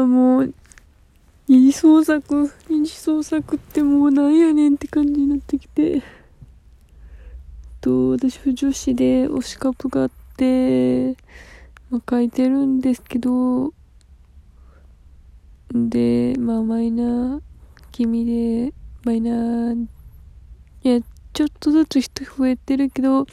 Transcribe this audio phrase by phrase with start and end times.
[0.00, 0.54] はもう、
[1.48, 6.02] 二次創作、二次創作ってもうなんやねんって感じになってきて。
[7.80, 11.16] と、私は女子で推しカップがあって、
[11.90, 13.72] まあ、書いてるんですけど、
[15.72, 17.42] で、まあ、マイナー
[17.92, 18.74] 気味で、
[19.04, 19.86] マイナー、
[20.84, 21.00] いや、
[21.32, 23.26] ちょっとずつ人増えてるけど、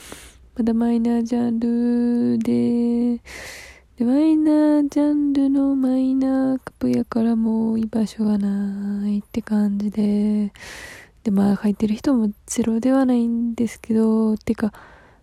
[0.55, 3.21] まだマイナージャンルで、
[3.97, 10.53] で、マイナージャンルのマイナーカプやからもう居場所がないって感じで、
[11.23, 14.71] で、まあ書いてる人もゼロではないんですけど、てか、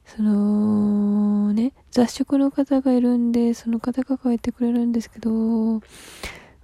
[0.04, 5.80] その、ね、雑食の方がいるんで、その方が書いてくれるんですけど、ま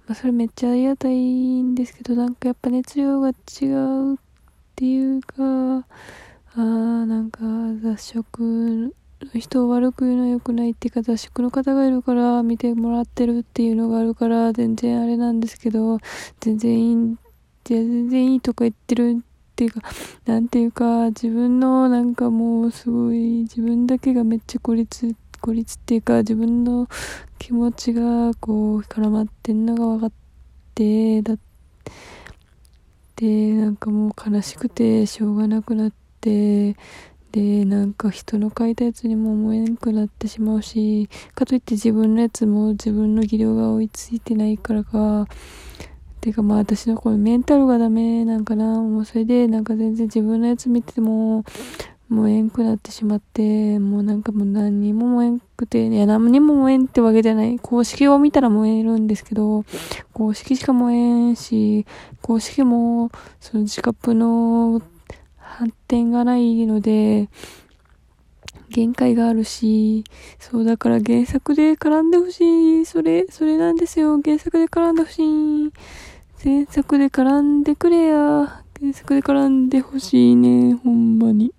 [0.09, 3.31] あそれめっちゃありがたいんですけど、なんかやっぱ熱量が違
[3.67, 4.17] うっ
[4.75, 7.39] ていうか、あーなんか
[7.81, 8.93] 雑食
[9.35, 15.99] 人を悪く言うのは良くないっていうか雑食の方がいるから見てもらってるっていうのがあるから全然あれなんですけど、
[16.39, 17.17] 全然いい、
[17.63, 19.23] 全然いいとか言ってるっ
[19.55, 19.81] ていうか、
[20.25, 26.87] なんていうか、自分のなんかもうすごい、自分だけがめっちゃ孤立、孤立っていうか、自分の
[27.37, 30.11] 気持ちがこう絡まってんのが分かっ
[30.73, 31.37] て、だっ
[33.15, 35.91] て、なんかもう悲しくてしょうがなくなっ
[36.21, 36.75] て、
[37.31, 45.27] で、なんか人の書いたやつにも思えなくなってしまうし、かといって自分のやつも自分の技量が追いついてないからか、
[46.19, 48.81] てかまあ私のこのメンタルがダメなんかな。
[48.81, 51.45] もうそれでなんか全然自分のやつ見てても、
[52.09, 57.57] もうえんくなってしまって、もうなんかもう何にも燃えんくて、いや何にも燃えんってわけじゃない。
[57.57, 59.63] 公式を見たら燃えるんですけど、
[60.11, 61.85] 公式しか燃えんし、
[62.21, 63.09] 公式も
[63.39, 64.81] その自覚の
[65.61, 67.29] 発展がないので、
[68.69, 70.03] 限界があるし、
[70.39, 72.85] そうだから原作で絡んでほしい。
[72.87, 74.19] それ、それなんですよ。
[74.19, 75.71] 原作で絡んでほしい。
[76.43, 78.63] 原作で絡んでくれや。
[78.79, 80.73] 原作で絡んでほしいね。
[80.73, 81.53] ほんまに。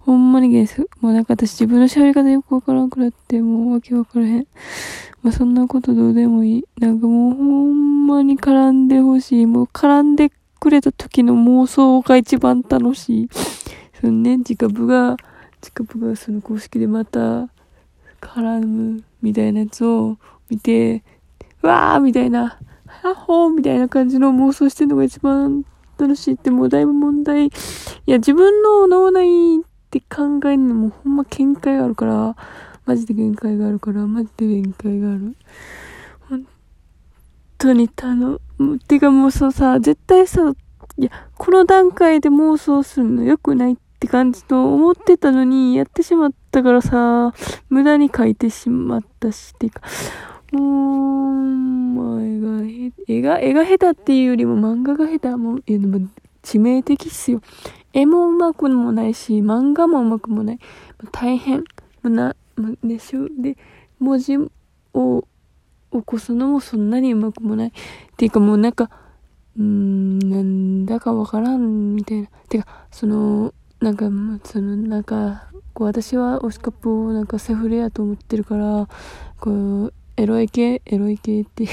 [0.00, 0.90] ほんまに原作。
[1.00, 4.46] もうなんか私自分の喋り方よくわからんくなって、もうわけわからへん。
[5.22, 6.64] まあそんなことどうでもいい。
[6.80, 9.46] なんかもうほんまに絡んでほしい。
[9.46, 13.28] もう絡んでくれた時の妄想が一番楽しい。
[14.00, 15.16] そのね、自覚が、
[15.60, 17.48] 自覚がその公式でまた
[18.20, 20.18] 絡むみたいなやつを
[20.48, 21.02] 見て、
[21.62, 22.60] わーみたいな。
[22.86, 25.64] はほーみたいな感じの妄想してるのが一番
[25.98, 27.46] 楽しいってもうだいぶ問題。
[27.46, 27.50] い
[28.06, 32.36] や、自分の脳内って考えるのもほんま見解があるから、
[32.86, 35.34] マジで限界があるから、マジで限界がある。
[36.28, 36.46] 本
[37.58, 38.40] 当に頼む。
[38.86, 40.52] てかもうそうさ、絶対さ、
[40.98, 47.32] いや、この段階で妄想するの良くないって感じと思ってたのに、やってしまったからさ、
[47.68, 49.80] 無駄に書いてしまったし、てか、
[50.52, 55.76] うん、まあ、絵が、絵が、絵が下手っていうよりも漫画が下手も、え、
[56.42, 57.40] 致命的っすよ。
[57.92, 60.58] 絵も上手くもないし、漫画も上手くもない。
[61.12, 61.64] 大変。
[62.02, 62.34] な、
[62.82, 63.28] でしょ。
[63.30, 63.56] で、
[63.98, 64.36] 文字
[64.94, 65.24] を
[65.92, 67.68] 起こすのもそんなに上手くもない。
[67.68, 67.72] っ
[68.16, 68.90] ていうかもうなんか、
[69.58, 72.28] うん、なんだかわからん、みたいな。
[72.48, 74.06] てか、その、なんか、
[74.44, 78.88] その、なんか、こう、私は推しカップをなんかセフレやと思ってるから、
[79.40, 81.66] こう、エロい系、エロい系って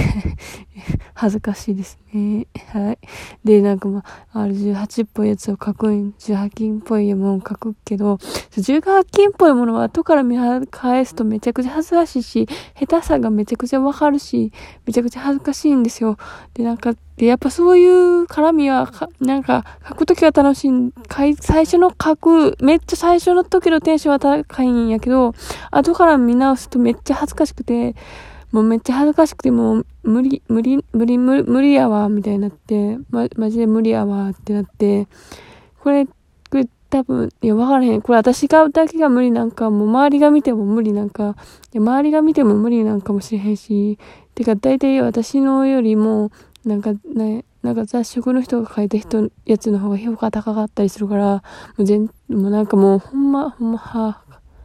[1.13, 2.08] 恥ずかしいですね。
[2.13, 2.99] えはい。
[3.43, 4.03] で、なんかま
[4.33, 10.37] あ、R18 っぽいやつを書くん、18金っぽいものを書くけど、18金っぽいものは後から見
[10.71, 12.47] 返すとめちゃくちゃ恥ずかしいし、
[12.79, 14.51] 下手さがめちゃくちゃわかるし、
[14.85, 16.17] めちゃくちゃ恥ずかしいんですよ。
[16.55, 18.89] で、なんか、で、やっぱそういう絡みは、
[19.19, 20.71] なんか、書くときは楽しい、
[21.39, 25.35] 最初の書く、めっちゃ最初の時のテンションは高いんやけど、
[25.69, 27.95] 後から見直すとめっちゃ恥ずかしくて、
[28.51, 35.07] もうめっちゃ恥ずかしくて、もう無理、無理、無理、無理、無理やわ、みたいになって、ま、マジで無理やわ、ってなって、
[35.81, 36.11] これ、こ
[36.53, 38.01] れ多分、いや、わからへん。
[38.01, 41.35] これ私がだけが無理なんか、もう周りが見ても無理なんか、
[41.73, 43.99] いや周りが見ても無理なんかもしれへんし、
[44.33, 46.31] てか大体私のよりも、
[46.65, 51.41] なんかね、なんか雑食の人が書いた人、やつの方が評価高かったりするから、も
[51.79, 54.21] う全、もうなんかもうほんま、ほんま、は、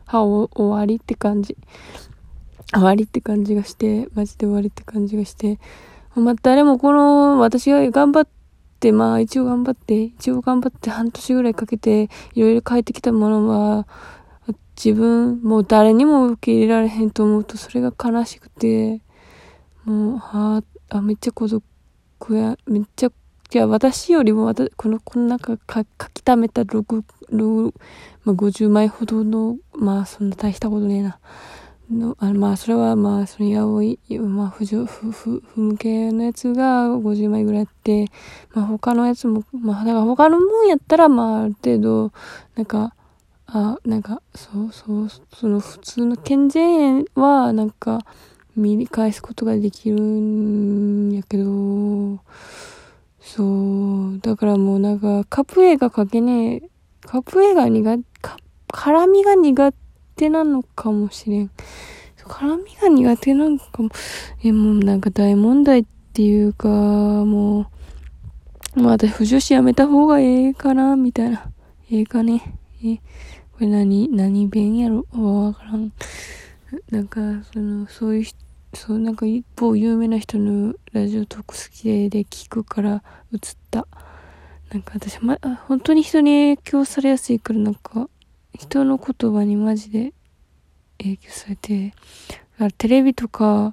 [0.06, 1.56] は、終わりって感じ。
[2.74, 5.58] 終わりって感じがして、マジで終わりって感じがして、
[6.16, 8.28] まあ、誰もこの、私が頑張っ
[8.80, 13.86] て、まあ一応頑張って、一応頑張って半年ぐらいかけて、いろいろ変えてきたものは、
[14.76, 19.00] 自分、もう誰にも受け入れられへんと思うと、それが悲しくて、
[19.84, 21.62] もう、はあ、あ、めっちゃ孤独
[22.30, 27.72] や、めっちゃ、いや、私よりも、私この、この中か、書き溜めた6、6、
[28.24, 31.18] まあ、50枚ほどの、まあ、そんな大したことねえな。
[31.90, 38.06] の、あまあ、それはまあ、その、やおい、まあ、不条、不、不、不向けのやつが50枚ぐらいあって、
[38.52, 42.12] まあ、他のやつも、まあ、だから他のもんやったら、まあ、ある程度、
[42.56, 42.94] なんか、
[43.46, 48.00] あ、なんか、そうそう、その普通の健全園は、なんか、
[48.56, 52.20] 見返すことができるんやけど、
[53.20, 53.42] そ
[54.10, 56.62] う、だからもうなんか、カップ映画かけねえ、
[57.02, 58.36] カップ映画苦か、
[58.68, 59.72] 絡みが苦
[60.16, 61.50] 手なのかもしれん。
[62.24, 63.90] 絡みが苦手なのかも。
[64.42, 67.70] え、もうなんか大問題っていうか、も
[68.76, 71.50] う、まあ私、不女子やめた方がええかな、みたいな。
[71.90, 72.58] ええかね。
[72.82, 75.06] え、これ何、何弁やろ？
[75.12, 75.92] わからん。
[76.90, 77.20] なんか、
[77.52, 78.24] その、そういう、
[78.74, 83.02] そう、なんか一方有名な人のラジオトーク好きでで聞くから
[83.32, 83.40] 映っ
[83.70, 83.86] た。
[84.70, 85.38] なんか私、ま、
[85.68, 88.08] 本当に人に影響されやすいからなんか、
[88.58, 90.12] 人の言葉にマジで
[90.98, 91.94] 影響されて、
[92.78, 93.72] テレビとか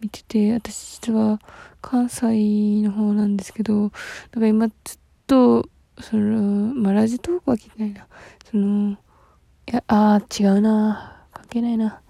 [0.00, 1.40] 見てて、私実は
[1.80, 5.68] 関西の方なんですけど、だから今ずっと、
[6.00, 8.06] その、まあ、ラジトークは聞いてないな。
[8.50, 8.96] その、い
[9.66, 11.26] や、ああ、違うな。
[11.32, 12.00] 関係ないな。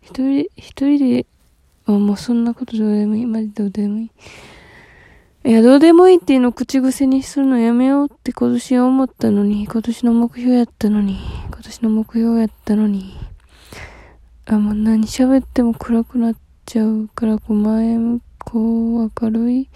[0.00, 1.26] 一人、一人で
[1.86, 3.26] あ、もうそんなことどうでもいい。
[3.26, 4.10] マジどうでもいい。
[5.44, 11.18] いや、どうでもいいっていうのを口癖にするのやめようって今年思ったのに、今年の目標やったのに、
[11.48, 13.18] 今年の目標やったのに、
[14.46, 19.68] あ、もう何喋っても暗くなっちゃうから、こう前向こう明るい。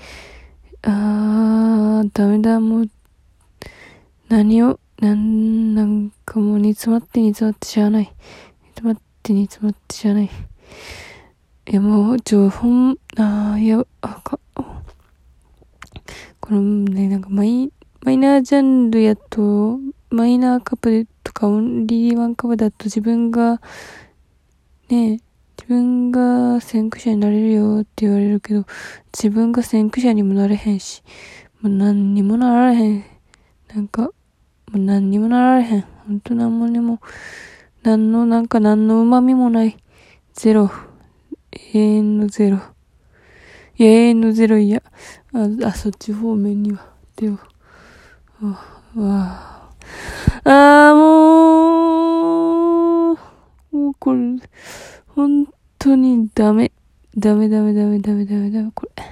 [0.83, 2.91] あー、ダメだ、もう、
[4.29, 8.05] 何を、なん、なんかもう煮詰まって煮詰まってしゃあない。
[8.05, 10.31] 煮詰まって煮詰まってしゃあない。
[11.67, 14.39] え、もう、ちょ、ほん、あいや、あか、
[16.47, 17.73] このね、なんかマイ、
[18.03, 23.61] マイナージャンルやと、マイナーカップとかオンリーワンカップだと自分が、
[24.89, 25.19] ね、
[25.59, 28.65] 自分が先駆者になれるよって言われるけど、
[29.13, 31.03] 自分が先駆者にもなれへんし、
[31.63, 33.05] もう何にもなられへん。
[33.75, 34.11] なんか、も
[34.75, 35.81] う何にもなられへん。
[36.07, 37.01] ほんと何もにも、
[37.83, 39.77] 何の、なんか何の旨味もない。
[40.33, 40.71] ゼロ。
[41.75, 42.61] 永遠のゼロ。
[43.79, 44.81] 永遠のゼロいや。
[45.37, 46.87] あ、あそっち方面には。
[47.15, 47.37] では。
[48.97, 49.71] あ、
[50.45, 53.19] ああ、もう、
[53.77, 54.21] もうこれ、
[55.09, 55.47] 本
[55.79, 56.73] 当にダメ。
[57.19, 59.05] ダメダメダメダメダメダメ、これ。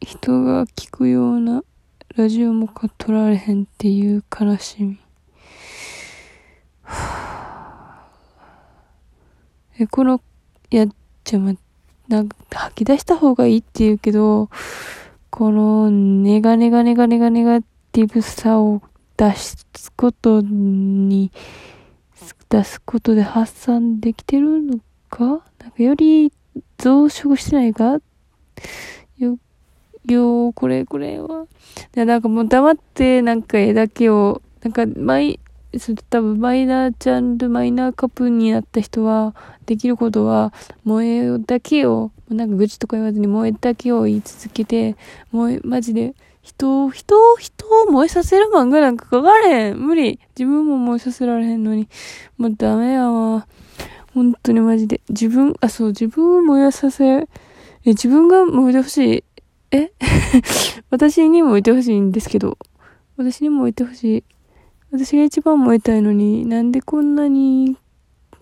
[0.00, 1.62] 人が聞くような
[2.16, 4.98] ラジオもか取られへんっていう悲しみ。
[9.78, 10.20] え、この、
[10.70, 10.86] いや、
[11.22, 11.54] ちょ、ま、
[12.08, 14.48] なんか、吐き出した方がいいって言うけど、
[15.30, 18.82] この、ネガネガネガネガネガティブさを
[19.16, 19.66] 出す
[19.96, 21.32] ことに、
[22.48, 24.78] 出すことで発散できてるの
[25.10, 25.24] か？
[25.24, 26.32] なんかより
[26.78, 28.00] 増殖してないか？
[29.18, 29.38] よ、
[30.04, 31.46] よ、これ、これは。
[31.96, 35.40] いや、なんかもう黙ってなんか絵だけを、なんか毎、
[35.78, 39.34] それ多分マイナージャンル、マイナーカップになった人は、
[39.66, 40.52] できることは、
[40.84, 44.96] 萌えだけを、なんか愚痴とか言わずに萌えだけを言い続けて、
[45.32, 49.78] 萌え、マジで、人を、人を、人を燃えさせる漫画なんか書かれへん。
[49.78, 50.20] 無理。
[50.38, 51.88] 自分も燃えさせられへんのに。
[52.38, 53.48] もうダメやわ。
[54.14, 55.00] 本当にマジで。
[55.08, 57.28] 自分、あ、そう、自分を燃えさせ、え、
[57.84, 59.24] 自分が燃えてほしい。
[59.72, 59.92] え？
[60.90, 62.56] 私にも燃えてほしいんですけど。
[63.16, 64.24] 私にも燃えてほしい。
[64.90, 67.76] 私が一番燃えたいのに、なんでこんなに、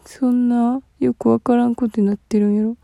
[0.04, 2.76] そんな、よくわからんことになってるんやろ。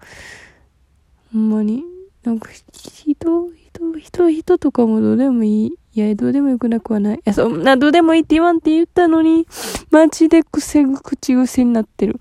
[1.33, 1.85] ほんまに。
[2.23, 5.79] なんか、人、人、人、人とかもどうでもいい。
[5.95, 7.17] いや、どうでもよくなくはない。
[7.17, 9.47] いや、そんな、どうでもいいって言わんって言ったのに、
[9.91, 12.21] マジで癖、口癖になってる。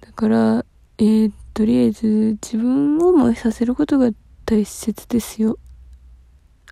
[0.00, 0.64] だから、
[0.98, 4.10] えー、とりあえず、自分を燃えさせることが
[4.44, 5.58] 大切ですよ。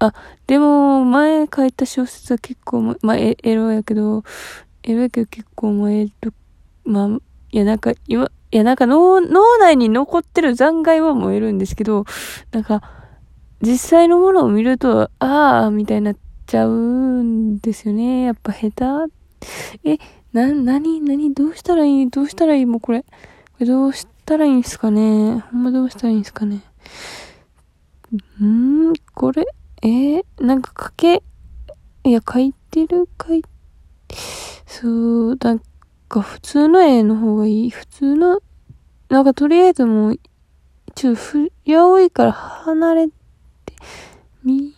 [0.06, 0.14] あ、
[0.46, 4.24] でも、前書いた小説は結構、まあ、エロやけど、
[4.82, 6.34] エロやけど結構燃える、
[6.84, 7.08] まあ、
[7.52, 12.04] いや、なんか、今、いや、なんか脳、脳内に残ってる残骸は燃えるんですけど、
[12.50, 12.82] なんか、
[13.60, 16.16] 実際のものを見ると、ああ、みたいになっ
[16.46, 16.72] ちゃう
[17.22, 18.22] んですよね。
[18.24, 19.12] やっぱ下手。
[19.84, 19.98] え、
[20.32, 22.10] な、なに、なに、どうしたらいい？
[22.10, 22.66] どうしたらいい？
[22.66, 23.02] もうこれ。
[23.02, 23.06] こ
[23.60, 25.44] れどうしたらいいんすかね？
[25.52, 26.62] ほんまどうしたらいいんすかね？
[28.42, 29.46] んーこれ
[29.84, 31.24] えー、なんか書け、
[32.04, 33.42] いや、書いてる、書い、
[34.64, 34.88] そ
[35.30, 35.62] う、なん
[36.08, 37.70] か普通の絵の方がいい。
[37.70, 38.40] 普通の、
[39.08, 40.20] なんかとりあえずもう、
[40.94, 43.12] ちょっとふ、やおいから離れて、
[44.44, 44.72] み、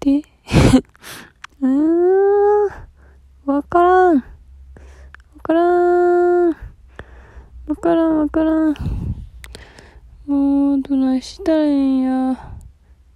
[0.00, 0.24] て、
[1.62, 2.64] うーん、
[3.44, 4.16] わからん。
[4.16, 4.22] わ
[5.44, 6.48] からん。
[6.48, 6.54] わ
[7.80, 8.74] からんわからん。
[10.26, 12.55] もう、どないしたらええんや。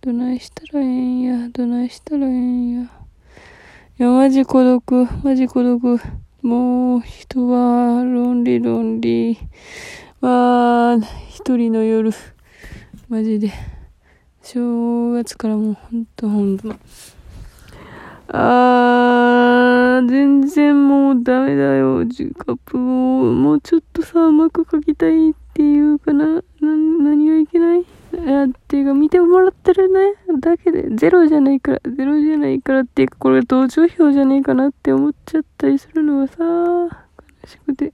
[0.02, 1.48] どないしたらええんや。
[1.50, 2.82] どないしたらええんや。
[2.84, 2.86] い
[3.98, 5.06] や、マジ孤独。
[5.22, 6.00] マジ孤独。
[6.40, 9.38] もう、人は、ロンリーロンリー。
[10.22, 10.96] まあ、
[11.28, 12.12] 一人の夜。
[13.10, 13.52] マジで。
[14.42, 16.74] 正月からもう、ほんとほんと。
[18.28, 22.06] あー、全然もうダメだよ。
[22.06, 26.26] ジカップを、もうちょっとさ、うまく書きたいっていうかな。
[26.26, 27.84] な、何がいけない、
[28.20, 30.14] っていうか、見てもらってるね。
[30.40, 37.88] だけで、ゼロじゃないから、ゼロじゃないからっていうか、これ同情票じゃねえかなって思っちゃったりするのがさ、悲しくて。
[37.88, 37.92] っ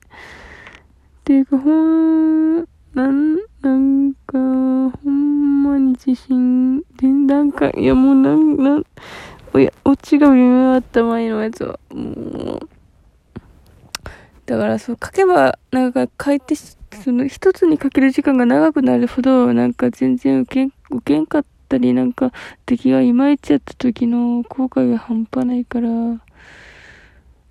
[1.25, 2.59] ていうか、ほん、
[2.95, 8.85] なん、なんか、ほんまに自信、で、なんか、いやもうなん、なん、
[9.53, 12.69] おや、オチが微妙だった前のやつは、もう、
[14.47, 16.55] だからそう、書けば、なんか書いて、
[16.97, 22.33] その一つにかける時間が長くなるほど、なんか全然受けん、受けんかったり、なんか
[22.65, 25.89] 敵がいまいちやった時の後悔が半端ないから、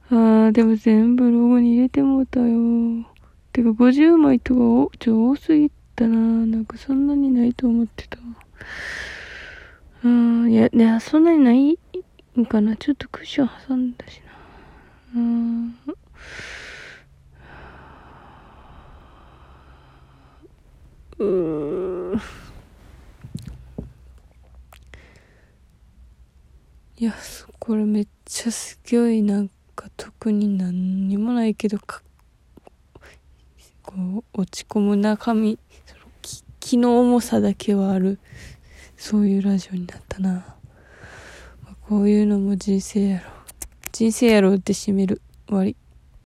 [0.10, 3.06] あー、でも全部ロゴに入れてもうたよ。
[3.54, 6.18] てか50枚とかお、ちょ、多すぎたな。
[6.18, 8.18] なんかそんなにないと思ってた。
[10.04, 11.80] うん、いや、いや、そんなにない
[12.40, 12.76] んかな。
[12.76, 14.22] ちょっとクッション挟んだし
[15.16, 15.20] な。
[15.20, 15.76] うん。
[21.18, 22.22] うー
[26.98, 27.14] いや、
[27.60, 32.02] これめっちゃすごいなんか特に何にもないけどか
[33.82, 35.60] こう落ち込む中身。
[35.86, 36.02] その
[36.60, 38.20] 気の重さだけはある。
[38.98, 40.32] そういうラジオになったな、
[41.64, 43.30] まあ、こういうのも人生やろ。
[43.92, 45.22] 人生やろって締める。
[45.48, 45.76] 終わり。